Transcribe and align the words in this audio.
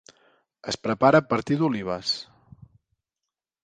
Es 0.73 0.79
prepara 0.87 1.21
a 1.23 1.27
partir 1.35 1.61
d'olives. 1.61 2.17